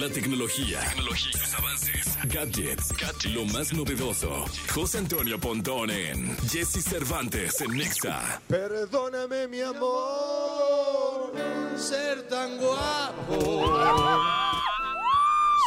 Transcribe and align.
La 0.00 0.08
tecnología, 0.08 0.80
tecnología, 0.80 1.32
sus 1.32 1.54
avances, 1.54 2.18
gadgets, 2.24 2.92
lo 3.32 3.44
más 3.44 3.72
novedoso. 3.72 4.44
José 4.74 4.98
Antonio 4.98 5.38
Pontón 5.38 5.88
en 5.90 6.36
Jesse 6.48 6.82
Cervantes 6.82 7.60
en 7.60 7.70
Nexa. 7.70 8.40
Perdóname, 8.48 9.46
mi 9.46 9.60
amor, 9.60 11.32
ser 11.76 12.26
tan 12.28 12.58
guapo. 12.58 13.38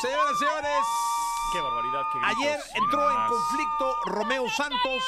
Señoras 0.01 0.33
y 0.33 0.39
señores, 0.39 0.85
Qué 1.53 1.61
barbaridad, 1.61 2.01
qué 2.11 2.19
ayer 2.23 2.59
entró 2.75 3.09
en 3.09 3.27
conflicto 3.29 3.95
Romeo 4.07 4.49
Santos 4.49 5.03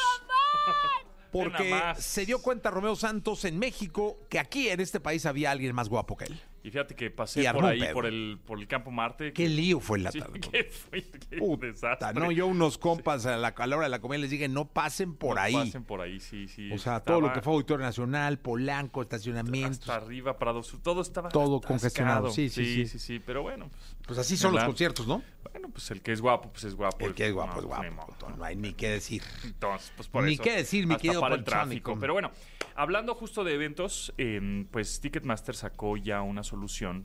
porque 1.32 1.82
se 1.98 2.26
dio 2.26 2.42
cuenta 2.42 2.72
Romeo 2.72 2.96
Santos 2.96 3.46
en 3.46 3.60
México 3.60 4.18
que 4.30 4.40
aquí 4.40 4.70
en 4.70 4.80
este 4.80 5.00
país 5.00 5.26
había 5.26 5.52
alguien 5.52 5.76
más 5.76 5.90
guapo 5.90 6.18
que 6.18 6.26
él. 6.26 6.42
Y 6.70 6.72
fíjate 6.72 6.94
que 6.94 7.10
pasé 7.10 7.52
por 7.52 7.66
ahí, 7.66 7.82
por 7.92 8.06
el, 8.06 8.40
por 8.46 8.60
el 8.60 8.68
campo 8.68 8.92
Marte. 8.92 9.34
Qué 9.34 9.50
lío 9.50 9.80
fue 9.80 9.98
la 9.98 10.12
Sí, 10.12 10.20
tarde. 10.20 10.40
qué 10.40 10.66
fue, 10.66 11.02
qué 11.02 11.38
Puta, 11.38 11.66
desastre. 11.66 12.14
no, 12.14 12.32
yo 12.32 12.46
unos 12.46 12.78
compas 12.78 13.26
a 13.26 13.38
la, 13.38 13.48
a 13.48 13.68
la 13.68 13.76
hora 13.76 13.86
de 13.88 13.90
la 13.90 14.00
comida 14.00 14.20
les 14.20 14.30
dije, 14.30 14.48
no 14.48 14.66
pasen 14.68 15.16
por 15.16 15.38
No 15.38 15.42
ahí. 15.42 15.54
Pasen 15.56 15.84
por 15.84 16.02
ahí, 16.02 16.20
sí, 16.20 16.48
sí. 16.48 16.72
O 16.72 16.78
sea, 16.78 17.00
todo 17.00 17.22
lo 17.22 17.34
que 17.34 17.42
fue 17.42 17.54
Auditorio 17.54 17.84
Nacional, 17.84 18.38
Polanco, 18.38 19.02
estacionamientos. 19.02 19.80
Hasta 19.80 19.96
arriba, 19.96 20.38
Prado 20.38 20.62
Sur, 20.62 20.80
todo 20.82 21.02
estaba 21.02 21.30
Todo 21.30 21.60
congestionado, 21.60 22.30
sí, 22.30 22.50
sí, 22.50 22.64
sí. 22.66 22.86
sí, 22.88 23.00
sí, 23.00 23.20
pero 23.20 23.42
bueno, 23.42 23.70
pues, 23.72 23.96
Pues 24.06 24.20
así 24.20 24.38
son 24.38 24.54
los 24.54 24.64
conciertos, 24.64 25.08
¿no? 25.08 25.24
bueno, 25.52 25.70
pues 25.70 25.90
el 25.90 26.02
que 26.04 26.12
es 26.12 26.22
guapo, 26.22 26.52
pues 26.52 26.66
es 26.66 26.76
guapo. 26.76 27.04
El 27.04 27.16
que 27.16 27.26
es 27.26 27.34
guapo 27.34 27.54
No, 27.54 27.60
es 27.62 27.66
pues, 27.66 27.96
guapo. 27.96 28.30
No 28.38 28.44
hay 28.44 28.56
ni 28.56 28.74
qué 28.74 28.90
decir. 28.90 29.24
Entonces, 29.44 29.92
pues 29.96 30.08
por 30.08 30.24
Ni 30.24 30.34
eso. 30.34 30.44
qué 30.44 30.52
decir, 30.58 30.86
mi 30.86 30.96
querido 30.98 31.20
para 31.22 31.34
el 31.36 31.44
tráfico. 31.44 31.98
Pero 32.00 32.14
bueno, 32.14 32.30
hablando 32.76 33.16
justo 33.16 33.44
de 33.44 33.56
eventos, 33.56 34.14
eh, 34.20 34.66
pues 34.70 35.00
Ticketmaster 35.02 35.56
sacó 35.56 35.98
ya 35.98 36.22
una 36.22 36.44
solución 36.44 36.59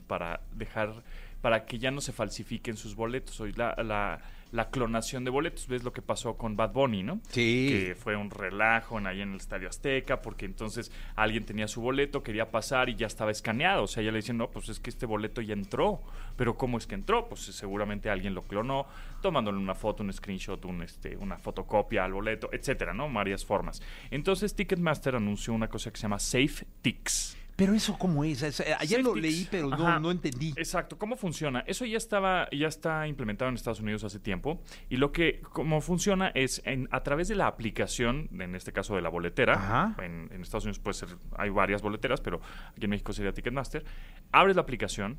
para 0.07 0.41
dejar, 0.53 1.03
para 1.41 1.65
que 1.65 1.79
ya 1.79 1.91
no 1.91 2.01
se 2.01 2.11
falsifiquen 2.11 2.77
sus 2.77 2.95
boletos. 2.95 3.39
Hoy 3.39 3.53
la, 3.53 3.75
la, 3.83 4.19
la 4.51 4.69
clonación 4.69 5.23
de 5.25 5.31
boletos, 5.31 5.67
ves 5.67 5.83
lo 5.83 5.91
que 5.91 6.01
pasó 6.01 6.37
con 6.37 6.55
Bad 6.55 6.71
Bunny, 6.71 7.03
¿no? 7.03 7.19
Sí. 7.29 7.67
Que 7.69 7.95
fue 7.95 8.15
un 8.15 8.31
relajo 8.31 8.97
en, 8.97 9.07
ahí 9.07 9.21
en 9.21 9.31
el 9.31 9.37
Estadio 9.37 9.67
Azteca, 9.67 10.21
porque 10.21 10.45
entonces 10.45 10.91
alguien 11.15 11.45
tenía 11.45 11.67
su 11.67 11.81
boleto, 11.81 12.23
quería 12.23 12.49
pasar 12.51 12.89
y 12.89 12.95
ya 12.95 13.07
estaba 13.07 13.31
escaneado. 13.31 13.83
O 13.83 13.87
sea, 13.87 14.01
ya 14.01 14.11
le 14.11 14.17
dicen, 14.17 14.37
no, 14.37 14.49
pues 14.49 14.69
es 14.69 14.79
que 14.79 14.89
este 14.89 15.05
boleto 15.05 15.41
ya 15.41 15.53
entró. 15.53 16.01
Pero 16.37 16.57
¿cómo 16.57 16.77
es 16.77 16.87
que 16.87 16.95
entró? 16.95 17.27
Pues 17.27 17.41
seguramente 17.41 18.09
alguien 18.09 18.33
lo 18.33 18.43
clonó, 18.43 18.87
tomándole 19.21 19.57
una 19.57 19.75
foto, 19.75 20.03
un 20.03 20.11
screenshot, 20.11 20.63
un, 20.65 20.83
este, 20.83 21.15
una 21.17 21.37
fotocopia 21.37 22.05
al 22.05 22.13
boleto, 22.13 22.49
etcétera, 22.51 22.93
¿no? 22.93 23.11
Varias 23.11 23.45
formas. 23.45 23.81
Entonces 24.11 24.55
Ticketmaster 24.55 25.15
anunció 25.15 25.53
una 25.53 25.67
cosa 25.67 25.91
que 25.91 25.97
se 25.97 26.03
llama 26.03 26.19
Safe 26.19 26.65
Ticks. 26.81 27.37
Pero 27.55 27.73
eso 27.73 27.97
cómo 27.97 28.25
es, 28.25 28.41
Es- 28.43 28.59
eh, 28.59 28.75
ayer 28.77 29.01
lo 29.01 29.15
leí, 29.15 29.47
pero 29.49 29.69
no, 29.69 29.99
no 29.99 30.11
entendí. 30.11 30.53
Exacto, 30.57 30.97
¿cómo 30.97 31.15
funciona? 31.15 31.63
Eso 31.67 31.85
ya 31.85 31.95
estaba, 31.97 32.49
ya 32.51 32.67
está 32.67 33.07
implementado 33.07 33.47
en 33.49 33.55
Estados 33.55 33.79
Unidos 33.79 34.03
hace 34.03 34.19
tiempo. 34.19 34.61
Y 34.89 34.97
lo 34.97 35.13
que, 35.13 35.39
cómo 35.53 35.79
funciona 35.79 36.29
es 36.35 36.61
en, 36.65 36.89
a 36.91 37.01
través 37.03 37.29
de 37.29 37.35
la 37.35 37.47
aplicación, 37.47 38.27
en 38.39 38.55
este 38.55 38.73
caso 38.73 38.95
de 38.95 39.01
la 39.01 39.09
boletera. 39.09 39.95
En, 40.03 40.29
en 40.33 40.41
Estados 40.41 40.65
Unidos 40.65 40.79
puede 40.79 40.95
ser, 40.95 41.09
hay 41.37 41.49
varias 41.49 41.81
boleteras, 41.81 42.19
pero 42.19 42.41
aquí 42.71 42.83
en 42.83 42.89
México 42.89 43.13
sería 43.13 43.31
Ticketmaster. 43.31 43.85
Abres 44.33 44.55
la 44.57 44.61
aplicación. 44.63 45.17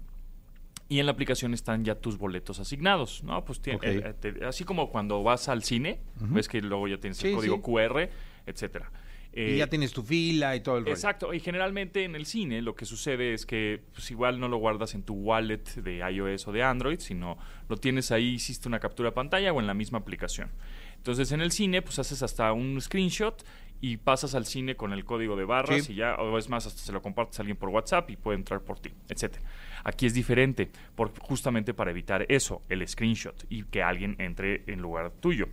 Y 0.88 1.00
en 1.00 1.06
la 1.06 1.12
aplicación 1.12 1.52
están 1.52 1.84
ya 1.84 1.96
tus 1.96 2.16
boletos 2.16 2.60
asignados, 2.60 3.24
¿no? 3.24 3.44
Pues 3.44 3.60
tiene- 3.60 3.80
eh, 3.82 4.14
te- 4.20 4.44
así 4.44 4.62
como 4.62 4.90
cuando 4.90 5.22
vas 5.24 5.48
al 5.48 5.64
cine, 5.64 5.98
ves 6.20 6.46
que 6.46 6.60
luego 6.60 6.86
ya 6.86 6.98
tienes 6.98 7.16
Sí, 7.16 7.28
el 7.28 7.34
código 7.34 7.56
sí. 7.56 7.62
QR, 7.62 8.08
etcétera. 8.46 8.92
Y 9.36 9.40
Eh, 9.52 9.56
ya 9.58 9.66
tienes 9.68 9.92
tu 9.92 10.02
fila 10.02 10.56
y 10.56 10.60
todo 10.60 10.78
el 10.78 10.84
rollo. 10.84 10.94
Exacto, 10.94 11.34
y 11.34 11.40
generalmente 11.40 12.04
en 12.04 12.14
el 12.16 12.24
cine 12.26 12.62
lo 12.62 12.74
que 12.74 12.86
sucede 12.86 13.34
es 13.34 13.44
que 13.46 13.82
pues, 13.92 14.10
igual 14.10 14.40
no 14.40 14.48
lo 14.48 14.56
guardas 14.56 14.94
en 14.94 15.02
tu 15.02 15.14
wallet 15.14 15.62
de 15.76 15.98
iOS 16.10 16.48
o 16.48 16.52
de 16.52 16.62
Android, 16.62 16.98
sino 17.00 17.36
lo 17.68 17.76
tienes 17.76 18.10
ahí, 18.12 18.34
hiciste 18.34 18.66
una 18.66 18.80
captura 18.80 19.10
de 19.10 19.14
pantalla 19.14 19.52
o 19.52 19.60
en 19.60 19.66
la 19.66 19.74
misma 19.74 19.98
aplicación. 19.98 20.50
Entonces 20.96 21.30
en 21.32 21.40
el 21.42 21.52
cine 21.52 21.82
pues 21.82 21.98
haces 21.98 22.22
hasta 22.22 22.52
un 22.52 22.80
screenshot 22.80 23.44
y 23.80 23.98
pasas 23.98 24.34
al 24.34 24.46
cine 24.46 24.74
con 24.74 24.92
el 24.94 25.04
código 25.04 25.36
de 25.36 25.44
barras 25.44 25.84
Sí. 25.84 25.92
y 25.92 25.96
ya, 25.96 26.14
o 26.16 26.38
es 26.38 26.48
más, 26.48 26.66
hasta 26.66 26.80
se 26.80 26.92
lo 26.92 27.02
compartes 27.02 27.38
a 27.38 27.42
alguien 27.42 27.58
por 27.58 27.68
WhatsApp 27.68 28.08
y 28.10 28.16
puede 28.16 28.38
entrar 28.38 28.62
por 28.62 28.78
ti, 28.80 28.90
etcétera. 29.08 29.44
Aquí 29.84 30.06
es 30.06 30.14
diferente, 30.14 30.70
por, 30.94 31.12
justamente 31.20 31.74
para 31.74 31.90
evitar 31.90 32.24
eso, 32.30 32.62
el 32.70 32.88
screenshot 32.88 33.44
y 33.50 33.64
que 33.64 33.82
alguien 33.82 34.16
entre 34.18 34.64
en 34.66 34.80
lugar 34.80 35.10
tuyo. 35.20 35.48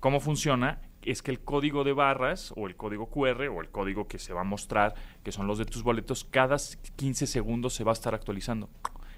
¿Cómo 0.00 0.20
funciona? 0.20 0.82
Es 1.04 1.22
que 1.22 1.30
el 1.30 1.40
código 1.40 1.84
de 1.84 1.92
barras 1.92 2.52
o 2.56 2.66
el 2.66 2.76
código 2.76 3.10
QR 3.10 3.48
o 3.48 3.60
el 3.60 3.70
código 3.70 4.06
que 4.06 4.18
se 4.18 4.32
va 4.32 4.42
a 4.42 4.44
mostrar, 4.44 4.94
que 5.22 5.32
son 5.32 5.46
los 5.46 5.58
de 5.58 5.64
tus 5.64 5.82
boletos, 5.82 6.24
cada 6.24 6.56
15 6.96 7.26
segundos 7.26 7.74
se 7.74 7.84
va 7.84 7.92
a 7.92 7.94
estar 7.94 8.14
actualizando. 8.14 8.70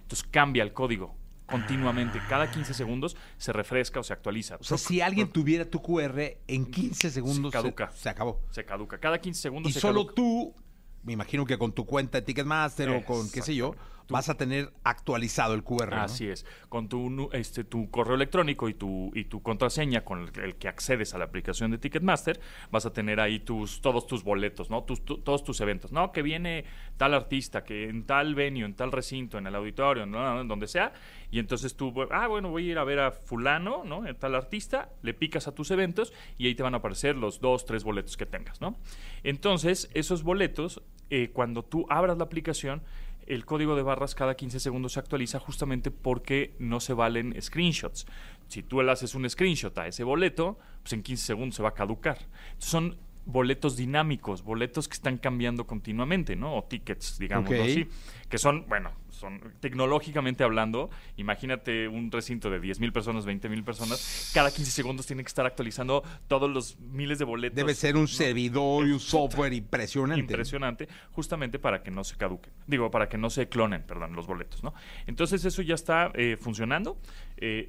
Entonces 0.03 0.27
cambia 0.31 0.63
el 0.63 0.73
código 0.73 1.15
continuamente. 1.47 2.21
Cada 2.29 2.51
15 2.51 2.75
segundos 2.75 3.17
se 3.37 3.53
refresca 3.53 4.01
o 4.01 4.03
se 4.03 4.13
actualiza. 4.13 4.57
O 4.57 4.65
sea, 4.65 4.79
si 4.79 5.01
alguien 5.01 5.29
tuviera 5.29 5.65
tu 5.65 5.81
QR, 5.83 6.21
en 6.47 6.67
15 6.67 7.11
segundos 7.11 7.53
se, 7.53 7.59
caduca. 7.59 7.91
se 7.93 8.09
acabó. 8.09 8.41
Se 8.51 8.65
caduca. 8.65 8.99
Cada 8.99 9.21
15 9.21 9.41
segundos 9.41 9.71
Y 9.71 9.73
se 9.73 9.81
solo 9.81 10.07
caduca. 10.07 10.15
tú, 10.15 10.55
me 11.03 11.13
imagino 11.13 11.45
que 11.45 11.59
con 11.59 11.73
tu 11.73 11.85
cuenta 11.85 12.21
de 12.21 12.27
Ticketmaster 12.27 12.89
o 12.91 13.05
con 13.05 13.31
qué 13.31 13.43
sé 13.43 13.55
yo, 13.55 13.75
Vas 14.09 14.29
a 14.29 14.35
tener 14.37 14.71
actualizado 14.85 15.55
el 15.55 15.63
QR. 15.65 15.91
¿no? 15.91 16.03
Así 16.03 16.29
es. 16.29 16.45
Con 16.69 16.89
tu, 16.89 17.31
este, 17.33 17.65
tu 17.65 17.91
correo 17.91 18.15
electrónico 18.15 18.69
y 18.69 18.75
tu, 18.75 19.11
y 19.15 19.25
tu 19.25 19.43
contraseña 19.43 20.05
con 20.05 20.21
el, 20.23 20.41
el 20.41 20.57
que 20.57 20.69
accedes 20.69 21.15
a 21.15 21.19
la 21.19 21.25
aplicación 21.25 21.71
de 21.71 21.79
Ticketmaster, 21.79 22.41
vas 22.71 22.87
a 22.87 22.93
tener 22.93 23.21
ahí 23.21 23.41
tus, 23.41 23.81
todos 23.81 24.07
tus 24.07 24.23
boletos, 24.25 24.69
¿no? 24.71 24.85
Tus, 24.85 25.05
tu- 25.05 25.19
todos 25.19 25.43
tus 25.45 25.61
eventos, 25.61 25.93
¿no? 25.93 26.13
Que 26.13 26.23
viene 26.23 26.65
tal 26.97 27.15
artista, 27.15 27.65
que 27.65 27.89
en 27.89 28.05
tal 28.05 28.35
venue, 28.35 28.65
en 28.65 28.75
tal 28.75 28.93
recinto, 28.93 29.39
en 29.39 29.47
el 29.47 29.55
auditorio, 29.55 30.07
¿no? 30.07 30.41
en 30.41 30.49
donde 30.49 30.67
sea. 30.67 30.93
Y 31.31 31.39
entonces 31.39 31.75
tú, 31.77 31.93
ah, 32.11 32.27
bueno, 32.29 32.51
voy 32.51 32.69
a 32.69 32.73
ir 32.73 32.79
a 32.79 32.85
ver 32.85 33.01
a 33.01 33.11
fulano, 33.11 33.83
¿no? 33.85 34.07
En 34.07 34.15
tal 34.17 34.35
artista, 34.35 34.91
le 35.03 35.15
picas 35.15 35.49
a 35.49 35.55
tus 35.55 35.71
eventos 35.71 36.13
y 36.39 36.47
ahí 36.47 36.55
te 36.55 36.63
van 36.63 36.75
a 36.75 36.77
aparecer 36.77 37.17
los 37.17 37.41
dos, 37.41 37.65
tres 37.65 37.83
boletos 37.83 38.17
que 38.17 38.27
tengas, 38.27 38.61
¿no? 38.61 38.77
Entonces, 39.25 39.91
esos 39.95 40.23
boletos, 40.23 40.83
eh, 41.11 41.31
cuando 41.33 41.65
tú 41.65 41.87
abras 41.89 42.19
la 42.19 42.25
aplicación, 42.25 42.83
el 43.27 43.45
código 43.45 43.77
de 43.77 43.83
barras 43.83 44.15
cada 44.15 44.35
15 44.35 44.61
segundos 44.61 44.93
se 44.93 45.01
actualiza 45.01 45.39
justamente 45.39 45.91
porque 45.91 46.55
no 46.59 46.81
se 46.81 46.95
valen 46.95 47.41
screenshots. 47.41 48.07
Si 48.49 48.63
tú 48.63 48.83
le 48.83 48.93
haces 48.93 49.15
un 49.15 49.29
screenshot 49.29 49.77
a 49.79 49.87
ese 49.87 50.05
boleto, 50.05 50.59
pues 50.83 50.93
en 50.93 51.03
15 51.03 51.25
segundos 51.25 51.57
se 51.57 51.63
va 51.63 51.71
a 51.71 51.75
caducar. 51.75 52.19
Son 52.59 52.99
boletos 53.27 53.77
dinámicos, 53.77 54.43
boletos 54.43 54.89
que 54.89 54.95
están 54.95 55.19
cambiando 55.19 55.67
continuamente, 55.67 56.37
¿no? 56.37 56.57
O 56.57 56.65
tickets, 56.65 57.19
digamos, 57.19 57.51
así. 57.53 57.89
Que 58.29 58.39
son, 58.39 58.67
bueno, 58.69 58.91
son 59.11 59.41
tecnológicamente 59.61 60.45
hablando, 60.45 60.91
imagínate 61.17 61.89
un 61.89 62.11
recinto 62.11 62.51
de 62.51 62.61
10 62.61 62.81
mil 62.81 62.93
personas, 62.93 63.25
20 63.25 63.49
mil 63.49 63.63
personas, 63.63 64.31
cada 64.35 64.51
15 64.51 64.71
segundos 64.71 65.07
tiene 65.07 65.23
que 65.23 65.29
estar 65.29 65.47
actualizando 65.47 66.03
todos 66.27 66.51
los 66.51 66.79
miles 66.81 67.19
de 67.19 67.25
boletos. 67.25 67.57
Debe 67.57 67.75
ser 67.75 67.97
un 67.97 68.03
¿no? 68.03 68.09
servidor 68.09 68.87
y 68.87 68.93
un 68.93 69.01
software 69.01 69.53
impresionante. 69.53 70.21
impresionante, 70.21 70.89
justamente 71.13 71.59
para 71.59 71.83
que 71.83 71.91
no 71.91 72.05
se 72.05 72.17
caduquen. 72.17 72.53
Digo, 72.67 72.91
para 72.91 73.09
que 73.09 73.19
no 73.19 73.31
se 73.31 73.49
clonen, 73.49 73.83
perdón, 73.83 74.15
los 74.15 74.27
boletos, 74.27 74.63
¿no? 74.63 74.75
Entonces 75.07 75.45
eso 75.45 75.63
ya 75.63 75.75
está 75.75 76.11
eh, 76.15 76.37
funcionando. 76.39 76.99
Eh, 77.37 77.69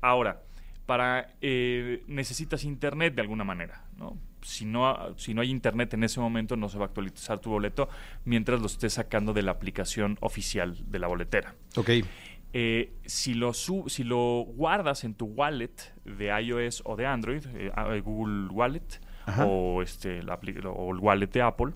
ahora, 0.00 0.42
para 0.86 1.34
eh, 1.40 2.02
necesitas 2.06 2.64
internet 2.64 3.14
de 3.14 3.22
alguna 3.22 3.44
manera, 3.44 3.84
¿no? 3.96 4.16
Si 4.42 4.64
no, 4.64 5.16
si 5.16 5.34
no 5.34 5.40
hay 5.40 5.50
internet 5.50 5.94
en 5.94 6.02
ese 6.02 6.18
momento 6.18 6.56
no 6.56 6.68
se 6.68 6.76
va 6.76 6.86
a 6.86 6.88
actualizar 6.88 7.38
tu 7.38 7.50
boleto 7.50 7.88
mientras 8.24 8.58
lo 8.60 8.66
estés 8.66 8.94
sacando 8.94 9.32
de 9.32 9.42
la 9.42 9.52
aplicación 9.52 10.18
oficial 10.20 10.76
de 10.90 10.98
la 10.98 11.06
boletera. 11.06 11.54
Ok. 11.76 11.90
Eh, 12.52 12.92
si, 13.06 13.34
lo 13.34 13.54
sub- 13.54 13.88
si 13.88 14.02
lo 14.04 14.44
guardas 14.46 15.04
en 15.04 15.14
tu 15.14 15.26
wallet 15.26 15.70
de 16.04 16.26
iOS 16.42 16.82
o 16.84 16.96
de 16.96 17.06
Android, 17.06 17.44
eh, 17.54 17.70
Google 18.04 18.48
Wallet 18.52 19.00
Ajá. 19.24 19.46
o, 19.46 19.80
este, 19.80 20.22
la 20.22 20.34
o 20.34 20.92
el 20.92 20.98
wallet 20.98 21.28
de 21.32 21.40
Apple, 21.42 21.72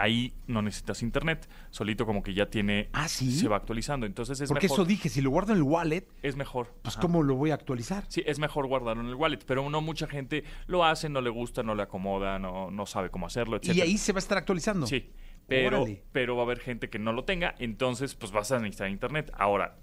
ahí 0.00 0.32
no 0.46 0.62
necesitas 0.62 1.02
internet. 1.02 1.48
Solito 1.70 2.06
como 2.06 2.22
que 2.22 2.34
ya 2.34 2.46
tiene... 2.50 2.88
¿Ah, 2.92 3.08
sí? 3.08 3.30
Se 3.32 3.48
va 3.48 3.56
actualizando. 3.56 4.06
Entonces 4.06 4.40
es 4.40 4.48
Porque 4.48 4.66
mejor. 4.66 4.76
eso 4.80 4.84
dije, 4.84 5.08
si 5.08 5.20
lo 5.20 5.30
guardo 5.30 5.52
en 5.52 5.58
el 5.58 5.62
wallet, 5.64 6.06
Es 6.22 6.36
mejor. 6.36 6.74
pues 6.82 6.94
Ajá. 6.96 7.02
¿cómo 7.02 7.22
lo 7.22 7.34
voy 7.36 7.50
a 7.50 7.54
actualizar? 7.54 8.04
Sí, 8.08 8.22
es 8.26 8.38
mejor 8.38 8.66
guardarlo 8.66 9.02
en 9.02 9.08
el 9.08 9.14
wallet, 9.14 9.40
pero 9.46 9.68
no 9.70 9.80
mucha 9.80 10.06
gente 10.06 10.44
lo 10.66 10.84
hace, 10.84 11.08
no 11.08 11.20
le 11.20 11.30
gusta, 11.30 11.62
no 11.62 11.74
le 11.74 11.82
acomoda, 11.82 12.38
no, 12.38 12.70
no 12.70 12.86
sabe 12.86 13.10
cómo 13.10 13.26
hacerlo, 13.26 13.56
etc. 13.56 13.74
Y 13.74 13.80
ahí 13.82 13.98
se 13.98 14.12
va 14.12 14.18
a 14.18 14.20
estar 14.20 14.38
actualizando. 14.38 14.86
Sí, 14.86 15.10
pero, 15.46 15.78
Órale. 15.82 16.02
pero 16.12 16.36
va 16.36 16.42
a 16.42 16.44
haber 16.44 16.60
gente 16.60 16.88
que 16.90 16.98
no 17.00 17.12
lo 17.12 17.24
tenga, 17.24 17.54
entonces 17.58 18.14
pues 18.14 18.30
vas 18.32 18.52
a 18.52 18.58
necesitar 18.60 18.88
internet. 18.88 19.32
Ahora, 19.36 19.78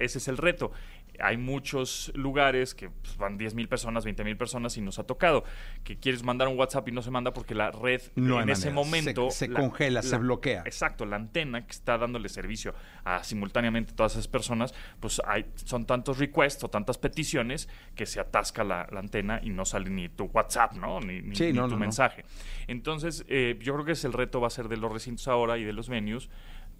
ese 0.00 0.18
es 0.18 0.28
el 0.28 0.36
reto. 0.36 0.72
Hay 1.20 1.36
muchos 1.36 2.10
lugares 2.14 2.74
que 2.74 2.88
pues, 2.90 3.16
van 3.16 3.36
10 3.38 3.54
mil 3.54 3.68
personas, 3.68 4.04
20 4.04 4.24
mil 4.24 4.36
personas 4.36 4.76
y 4.76 4.80
nos 4.80 4.98
ha 4.98 5.04
tocado 5.04 5.44
que 5.84 5.98
quieres 5.98 6.22
mandar 6.22 6.48
un 6.48 6.58
WhatsApp 6.58 6.88
y 6.88 6.92
no 6.92 7.02
se 7.02 7.10
manda 7.10 7.32
porque 7.32 7.54
la 7.54 7.70
red 7.70 8.00
No 8.16 8.40
en 8.40 8.48
ese 8.48 8.70
momento... 8.70 9.30
Se- 9.30 9.46
se 9.46 9.48
la- 9.48 9.60
congela, 9.60 10.02
se 10.02 10.16
bloquea. 10.16 10.62
Exacto, 10.64 11.04
la 11.04 11.16
antena 11.16 11.64
que 11.66 11.72
está 11.72 11.98
dándole 11.98 12.28
servicio 12.28 12.74
a 13.04 13.22
simultáneamente 13.24 13.92
todas 13.92 14.12
esas 14.12 14.26
personas, 14.28 14.74
pues 15.00 15.20
hay, 15.26 15.46
son 15.54 15.84
tantos 15.86 16.18
requests 16.18 16.64
o 16.64 16.68
tantas 16.68 16.98
peticiones 16.98 17.68
que 17.94 18.06
se 18.06 18.18
atasca 18.18 18.64
la, 18.64 18.86
la 18.90 19.00
antena 19.00 19.40
y 19.42 19.50
no 19.50 19.64
sale 19.64 19.90
ni 19.90 20.08
tu 20.08 20.24
WhatsApp, 20.24 20.72
¿no? 20.74 21.00
Ni, 21.00 21.20
ni- 21.20 21.36
Sí, 21.36 21.46
ni 21.46 21.52
no, 21.52 21.64
tu 21.66 21.74
no. 21.74 21.78
mensaje. 21.80 22.24
Entonces, 22.68 23.24
eh, 23.28 23.58
yo 23.60 23.74
creo 23.74 23.84
que 23.84 23.92
es 23.92 24.04
el 24.04 24.12
reto 24.12 24.40
va 24.40 24.46
a 24.46 24.50
ser 24.50 24.68
de 24.68 24.76
los 24.78 24.90
recintos 24.92 25.28
ahora 25.28 25.58
y 25.58 25.64
de 25.64 25.72
los 25.72 25.88
venues 25.88 26.30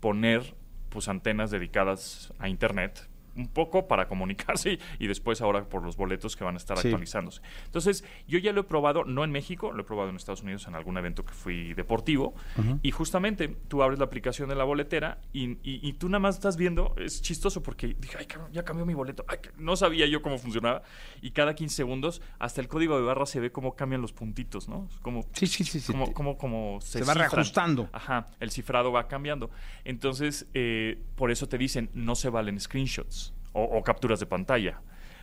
poner 0.01 0.55
pues 0.89 1.09
antenas 1.09 1.51
dedicadas 1.51 2.33
a 2.39 2.49
internet 2.49 3.09
un 3.37 3.49
poco 3.49 3.89
para 3.89 4.09
comunicarse 4.09 4.79
y, 4.99 5.07
después 5.07 5.41
ahora 5.41 5.65
por 5.69 5.83
los 5.83 5.97
boletos 5.97 6.37
que 6.37 6.45
van 6.45 6.55
a 6.55 6.59
estar 6.59 6.79
Sí. 6.79 6.89
actualizándose. 6.89 7.41
Entonces, 7.67 8.05
yo 8.29 8.39
ya 8.39 8.53
lo 8.53 8.63
he 8.63 8.65
probado, 8.65 9.05
no 9.05 9.25
en 9.25 9.31
México, 9.31 9.73
lo 9.73 9.83
he 9.83 9.85
probado 9.85 10.11
en 10.11 10.17
Estados 10.17 10.43
Unidos 10.43 10.67
en 10.67 10.75
algún 10.75 10.97
evento 10.99 11.25
que 11.25 11.33
fui 11.33 11.75
deportivo. 11.75 12.35
Y 12.83 12.91
justamente 12.91 13.49
tú 13.69 13.83
abres 13.83 13.99
la 13.99 14.05
aplicación 14.07 14.49
de 14.49 14.55
la 14.55 14.65
boletera 14.65 15.19
y, 15.33 15.53
y- 15.63 15.81
y 15.83 15.93
tú 15.95 16.09
nada 16.09 16.19
más 16.21 16.37
estás 16.37 16.57
viendo, 16.57 16.95
es 16.99 17.23
chistoso 17.23 17.63
porque 17.63 17.89
dije, 17.99 18.17
ay, 18.19 18.27
cabrón, 18.27 18.53
ya 18.53 18.65
cambió 18.65 18.85
mi 18.87 18.95
boleto. 18.95 19.25
Ay, 19.29 19.39
no 19.59 19.77
sabía 19.77 20.07
yo 20.07 20.23
cómo 20.23 20.39
funcionaba. 20.39 20.83
Y 21.21 21.31
cada 21.33 21.55
15 21.55 21.75
segundos, 21.77 22.23
hasta 22.39 22.61
el 22.61 22.69
código 22.69 22.97
de 22.97 23.03
barra 23.05 23.27
se 23.27 23.41
ve 23.41 23.51
cómo 23.53 23.75
cambian 23.77 24.01
los 24.03 24.13
puntitos, 24.13 24.69
¿no? 24.69 24.89
Como, 25.03 25.23
Sí, 25.33 25.47
sí, 25.47 25.65
sí, 25.65 25.81
sí. 25.81 25.93
como, 25.93 26.13
como, 26.13 26.37
como 26.39 26.81
Se 26.81 27.01
va 27.01 27.07
cifran. 27.15 27.19
reajustando. 27.31 27.89
Ajá, 27.93 28.29
el 28.41 28.51
cifrado 28.51 28.93
va 28.93 29.09
cambiando. 29.09 29.51
Entonces, 29.85 30.47
eh, 30.55 30.99
por 31.17 31.31
eso 31.31 31.49
te 31.49 31.59
dicen, 31.59 31.91
no 31.95 32.15
se 32.15 32.29
valen 32.31 32.59
screenshots 32.61 33.22
o, 33.53 33.63
o 33.63 33.83
capturas 33.83 34.21
de 34.21 34.27
pantalla. 34.27 34.81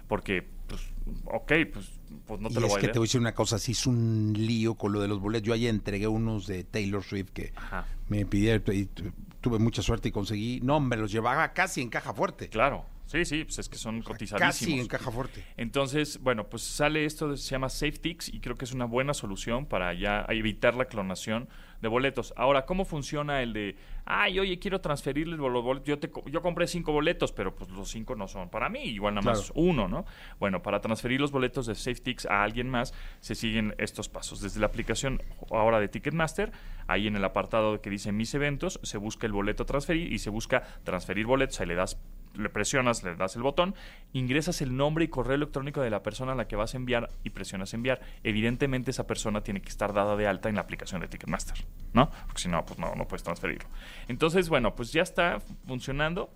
Porque, 0.07 0.47
pues, 0.67 0.81
ok, 1.25 1.51
pues, 1.71 1.99
pues 2.25 2.39
no 2.41 2.49
te 2.49 2.55
y 2.55 2.59
lo 2.59 2.65
es 2.65 2.71
voy 2.71 2.77
a 2.77 2.79
que 2.81 2.87
leer. 2.87 2.93
te 2.93 2.99
voy 2.99 3.05
a 3.05 3.07
decir 3.07 3.21
una 3.21 3.33
cosa, 3.35 3.59
sí 3.59 3.73
es 3.73 3.85
un 3.85 4.33
lío 4.35 4.73
con 4.75 4.91
lo 4.91 4.99
de 5.01 5.07
los 5.07 5.19
boletos. 5.19 5.45
Yo 5.47 5.53
ayer 5.53 5.69
entregué 5.69 6.07
unos 6.07 6.47
de 6.47 6.63
Taylor 6.63 7.03
Swift 7.03 7.29
que 7.31 7.53
Ajá, 7.55 7.85
me 8.07 8.25
pidieron 8.25 8.63
y 8.75 8.85
tu- 8.85 9.11
tuve 9.39 9.59
mucha 9.59 9.81
suerte 9.83 10.09
y 10.09 10.11
conseguí. 10.11 10.59
No, 10.63 10.79
me 10.79 10.97
los 10.97 11.11
llevaba 11.11 11.53
casi 11.53 11.81
en 11.81 11.89
caja 11.89 12.13
fuerte. 12.13 12.49
claro. 12.49 12.85
Sí, 13.09 13.25
sí, 13.25 13.43
pues 13.43 13.57
es 13.57 13.67
que 13.67 13.77
son 13.77 14.03
cotizadísimos. 14.03 14.55
Casi 14.59 14.79
en 14.79 14.87
caja 14.87 15.09
fuerte. 15.09 15.43
Entonces, 15.57 16.19
bueno, 16.21 16.47
pues 16.47 16.61
sale 16.61 17.05
esto, 17.05 17.35
se 17.35 17.49
llama 17.49 17.67
SafeTix 17.67 18.29
y 18.31 18.39
creo 18.39 18.55
que 18.55 18.65
es 18.65 18.71
una 18.71 18.85
buena 18.85 19.15
solución 19.15 19.65
para 19.65 19.95
ya 19.95 20.27
evitar 20.29 20.75
la 20.75 20.85
clonación 20.85 21.49
de 21.81 21.87
boletos. 21.87 22.35
Ahora, 22.37 22.67
¿cómo 22.67 22.85
funciona 22.85 23.41
el 23.41 23.53
de, 23.53 23.77
ay, 24.05 24.37
oye, 24.39 24.59
quiero 24.59 24.79
transferirle 24.79 25.37
los 25.37 25.63
boletos? 25.63 25.87
Yo, 25.87 25.97
te 25.97 26.11
yo 26.29 26.43
compré 26.43 26.67
cinco 26.67 26.91
boletos, 26.91 27.31
pero 27.31 27.55
pues 27.55 27.71
los 27.71 27.89
cinco 27.89 28.15
no 28.15 28.27
son 28.27 28.49
para 28.51 28.69
mí, 28.69 28.83
igual 28.83 29.15
nada 29.15 29.25
más 29.25 29.39
Claro. 29.45 29.53
uno, 29.55 29.87
¿no? 29.87 30.05
Bueno, 30.39 30.61
para 30.61 30.79
transferir 30.79 31.19
los 31.19 31.31
boletos 31.31 31.65
de 31.65 31.73
SafeTix 31.73 32.27
a 32.27 32.43
alguien 32.43 32.69
más, 32.69 32.93
se 33.21 33.33
siguen 33.33 33.73
estos 33.79 34.07
pasos. 34.07 34.39
Desde 34.39 34.59
la 34.59 34.67
aplicación 34.67 35.23
ahora 35.49 35.79
de 35.79 35.87
Ticketmaster, 35.87 36.51
ahí 36.85 37.07
en 37.07 37.15
el 37.15 37.25
apartado 37.25 37.81
que 37.81 37.89
dice 37.89 38.11
mis 38.11 38.35
eventos, 38.35 38.79
se 38.83 38.99
busca 38.99 39.25
el 39.25 39.33
boleto 39.33 39.63
a 39.63 39.65
transferir 39.65 40.13
y 40.13 40.19
se 40.19 40.29
busca 40.29 40.61
transferir 40.83 41.25
boletos, 41.25 41.59
ahí 41.59 41.65
le 41.65 41.73
das 41.73 41.97
le 42.39 42.49
presionas, 42.49 43.03
le 43.03 43.15
das 43.15 43.35
el 43.35 43.41
botón, 43.41 43.75
ingresas 44.13 44.61
el 44.61 44.75
nombre 44.75 45.05
y 45.05 45.07
correo 45.09 45.35
electrónico 45.35 45.81
de 45.81 45.89
la 45.89 46.01
persona 46.01 46.31
a 46.31 46.35
la 46.35 46.47
que 46.47 46.55
vas 46.55 46.73
a 46.73 46.77
enviar 46.77 47.09
y 47.23 47.29
presionas 47.31 47.73
enviar. 47.73 48.01
Evidentemente 48.23 48.91
esa 48.91 49.05
persona 49.05 49.41
tiene 49.41 49.61
que 49.61 49.69
estar 49.69 49.93
dada 49.93 50.15
de 50.15 50.27
alta 50.27 50.49
en 50.49 50.55
la 50.55 50.61
aplicación 50.61 51.01
de 51.01 51.07
Ticketmaster, 51.07 51.65
¿no? 51.93 52.09
Porque 52.25 52.41
si 52.41 52.49
no, 52.49 52.65
pues 52.65 52.79
no, 52.79 52.95
no 52.95 53.07
puedes 53.07 53.23
transferirlo. 53.23 53.69
Entonces, 54.07 54.49
bueno, 54.49 54.75
pues 54.75 54.91
ya 54.91 55.01
está 55.01 55.39
funcionando. 55.67 56.29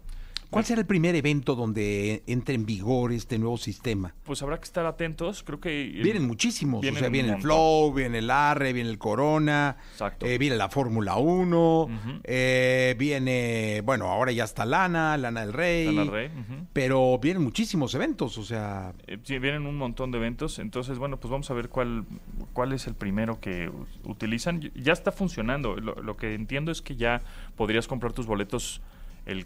¿Cuál 0.49 0.65
será 0.65 0.81
el 0.81 0.87
primer 0.87 1.15
evento 1.15 1.55
donde 1.55 2.23
entre 2.27 2.55
en 2.55 2.65
vigor 2.65 3.11
este 3.11 3.39
nuevo 3.39 3.57
sistema? 3.57 4.13
Pues 4.23 4.41
habrá 4.43 4.57
que 4.59 4.65
estar 4.65 4.85
atentos. 4.85 5.43
Creo 5.43 5.59
que... 5.59 5.81
el- 5.83 6.03
Vienen 6.03 6.27
muchísimos, 6.27 6.81
vienen 6.81 6.97
o 6.97 6.99
sea, 6.99 7.09
viene 7.09 7.33
el. 7.33 7.41
Flow, 7.41 7.91
viene 7.93 8.19
el 8.19 8.29
Arre, 8.29 8.71
viene 8.73 8.89
el 8.89 8.97
Corona, 8.99 9.77
Exacto. 9.93 10.25
eh, 10.25 10.37
viene 10.37 10.55
la 10.55 10.69
Fórmula 10.69 11.15
1, 11.17 11.81
Ujú. 11.83 11.91
eh, 12.23 12.95
viene, 12.97 13.81
bueno, 13.83 14.05
ahora 14.11 14.31
ya 14.31 14.43
está 14.43 14.65
Lana, 14.65 15.17
Lana 15.17 15.41
del 15.41 15.53
Rey, 15.53 15.93
Lana 15.93 16.11
pero 16.71 17.17
vienen 17.19 17.43
muchísimos 17.43 17.93
eventos, 17.95 18.37
o 18.37 18.43
sea, 18.43 18.93
Eh, 19.07 19.17
sí, 19.23 19.39
vienen 19.39 19.65
un 19.65 19.77
montón 19.77 20.11
de 20.11 20.17
eventos, 20.19 20.59
entonces 20.59 20.97
bueno, 20.99 21.17
pues 21.19 21.31
vamos 21.31 21.49
a 21.49 21.53
ver 21.53 21.69
cuál, 21.69 22.05
cuál 22.53 22.73
es 22.73 22.87
el 22.87 22.93
primero 22.95 23.39
que 23.39 23.71
utilizan. 24.03 24.61
Ya 24.75 24.93
está 24.93 25.11
funcionando. 25.11 25.75
Lo, 25.75 25.95
lo 25.95 26.15
que 26.17 26.33
entiendo 26.33 26.71
es 26.71 26.81
que 26.81 26.95
ya 26.95 27.21
podrías 27.55 27.87
comprar 27.87 28.13
tus 28.13 28.25
boletos 28.25 28.81
el 29.25 29.45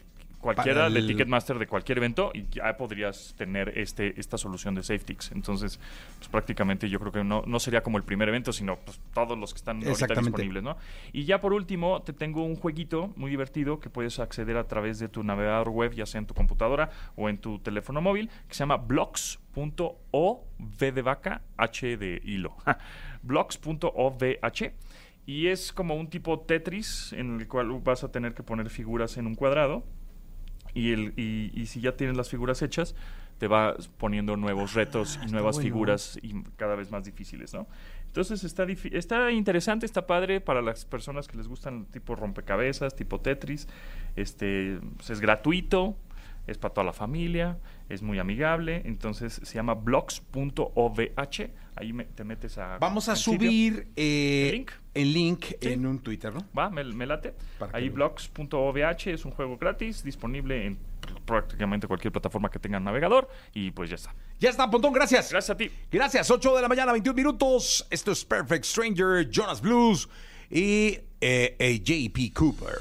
cualquiera 0.54 0.82
Para 0.82 0.90
de 0.94 1.00
el- 1.00 1.08
Ticketmaster 1.08 1.60
de 1.60 1.68
cualquier 1.68 1.98
evento 1.98 2.32
y 2.34 2.48
ya 2.50 2.78
podrías 2.78 3.34
tener 3.38 3.78
este 3.78 4.20
esta 4.20 4.38
solución 4.38 4.76
de 4.76 4.84
SafeTix. 4.84 5.32
Entonces, 5.34 5.80
pues 6.18 6.30
prácticamente 6.30 6.90
yo 6.90 7.00
creo 7.00 7.12
que 7.12 7.24
no, 7.24 7.44
no 7.46 7.60
sería 7.60 7.82
como 7.84 7.98
el 7.98 8.04
primer 8.04 8.30
evento, 8.30 8.54
sino 8.54 8.78
pues 8.78 9.00
todos 9.14 9.38
los 9.38 9.54
que 9.54 9.58
están 9.58 9.86
ahorita 9.86 10.16
disponibles, 10.16 10.64
¿no? 10.64 10.78
Y 11.12 11.26
ya 11.26 11.42
por 11.42 11.54
último, 11.54 12.02
te 12.02 12.14
tengo 12.14 12.46
un 12.46 12.56
jueguito 12.56 13.14
muy 13.18 13.30
divertido 13.30 13.80
que 13.80 13.90
puedes 13.90 14.20
acceder 14.20 14.58
a 14.58 14.68
través 14.68 15.00
de 15.00 15.10
tu 15.10 15.24
navegador 15.24 15.70
web, 15.70 15.94
ya 15.94 16.06
sea 16.06 16.20
en 16.20 16.28
tu 16.28 16.34
computadora 16.34 16.90
o 17.16 17.28
en 17.28 17.38
tu 17.38 17.60
teléfono 17.60 18.02
móvil, 18.02 18.30
que 18.48 18.54
se 18.54 18.60
llama 18.60 18.78
blocks.o 18.78 20.46
v 20.60 20.92
de 20.92 21.02
vaca 21.02 21.42
h 21.58 21.98
de 21.98 22.22
hilo. 22.24 22.56
blocks.ovh 23.24 24.24
y 25.28 25.48
es 25.48 25.74
como 25.74 25.96
un 25.96 26.10
tipo 26.10 26.40
Tetris 26.40 27.12
en 27.12 27.42
el 27.42 27.50
cual 27.50 27.70
vas 27.84 28.06
a 28.06 28.12
tener 28.14 28.34
que 28.34 28.44
poner 28.44 28.70
figuras 28.70 29.18
en 29.18 29.28
un 29.28 29.36
cuadrado 29.36 29.84
y, 30.78 30.92
el, 30.92 31.14
y, 31.18 31.52
y 31.54 31.66
si 31.66 31.82
ya 31.82 31.96
tienes 31.96 32.16
las 32.16 32.30
figuras 32.30 32.62
hechas, 32.62 32.96
te 33.38 33.48
va 33.48 33.76
poniendo 33.98 34.36
nuevos 34.36 34.74
retos 34.74 35.20
y 35.26 35.32
nuevas 35.32 35.56
bueno. 35.56 35.70
figuras 35.70 36.20
y 36.22 36.42
cada 36.56 36.76
vez 36.76 36.92
más 36.92 37.06
difíciles, 37.06 37.54
¿no? 37.54 37.68
Entonces 38.08 38.44
está, 38.44 38.66
está 38.92 39.32
interesante, 39.32 39.86
está 39.86 40.08
padre 40.08 40.42
para 40.42 40.62
las 40.62 40.86
personas 40.86 41.28
que 41.28 41.38
les 41.38 41.48
gustan 41.48 41.86
tipo 41.86 42.16
rompecabezas, 42.16 42.96
tipo 42.96 43.22
Tetris. 43.22 43.68
Este, 44.16 44.80
pues, 44.96 45.12
es 45.12 45.20
gratuito, 45.20 45.96
es 46.48 46.58
para 46.58 46.74
toda 46.74 46.86
la 46.86 46.94
familia, 46.94 47.60
es 47.90 48.02
muy 48.02 48.18
amigable. 48.18 48.82
Entonces 48.86 49.34
se 49.44 49.54
llama 49.54 49.76
blocks.ovh. 49.76 51.00
Ahí 51.80 51.94
me- 51.94 52.06
te 52.06 52.24
metes 52.24 52.58
a. 52.58 52.78
vamos 52.80 53.08
a 53.10 53.16
subir 53.16 53.88
eh, 53.96 54.48
¿El 54.50 54.56
link? 54.56 54.72
el 54.94 55.14
link 55.14 55.46
Sí. 55.62 55.70
en 55.74 55.86
un 55.86 56.00
Twitter, 56.00 56.34
¿no? 56.34 56.46
Va, 56.58 56.70
me, 56.70 56.84
me 56.84 57.06
late. 57.06 57.34
Para 57.60 57.78
Ahí 57.78 57.88
lo- 57.90 57.94
blocks.ovh 57.96 58.78
es 59.08 59.26
un 59.26 59.32
juego 59.32 59.58
gratis, 59.58 60.04
disponible 60.04 60.66
en 60.66 60.76
pr- 60.78 61.22
prácticamente 61.26 61.88
cualquier 61.88 62.12
plataforma 62.12 62.50
que 62.50 62.60
tenga 62.60 62.80
navegador. 62.80 63.30
Y 63.54 63.72
pues 63.72 63.90
ya 63.90 63.96
está. 63.96 64.16
Ya 64.40 64.50
está, 64.50 64.70
Pontón, 64.70 64.94
gracias. 64.94 65.32
Gracias 65.32 65.50
a 65.52 65.58
ti. 65.58 65.70
Gracias, 65.92 66.30
8 66.32 66.56
de 66.56 66.62
la 66.62 66.68
mañana, 66.68 66.92
21 66.92 67.16
minutos. 67.16 67.86
Esto 67.90 68.12
es 68.12 68.24
Perfect 68.26 68.66
Stranger, 68.66 69.30
Jonas 69.30 69.62
Blues 69.62 70.08
y 70.50 70.98
eh, 71.22 71.56
eh, 71.60 71.80
JP 71.84 72.34
Cooper. 72.34 72.78